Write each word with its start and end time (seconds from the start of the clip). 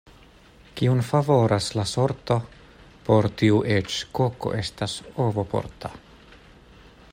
Kiun 0.77 1.01
favoras 1.09 1.67
la 1.79 1.83
sorto, 1.91 2.37
por 3.09 3.29
tiu 3.43 3.61
eĉ 3.77 3.99
koko 4.21 4.57
estas 4.65 4.99
ovoporta. 5.29 5.97